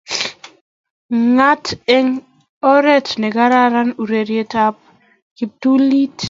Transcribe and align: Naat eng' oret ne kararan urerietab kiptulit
Naat 1.35 1.65
eng' 1.95 2.21
oret 2.73 3.07
ne 3.21 3.27
kararan 3.35 3.89
urerietab 4.01 4.75
kiptulit 5.37 6.17